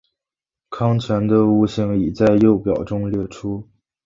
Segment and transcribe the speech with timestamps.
[0.71, 3.69] 糠醛的物性已在右表中列出。